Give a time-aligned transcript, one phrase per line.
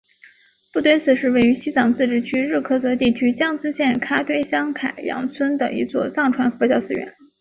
[0.73, 7.13] 布堆寺是位于西藏自治区日喀则地区江孜县卡堆乡凯扬村的一座藏传佛教寺院。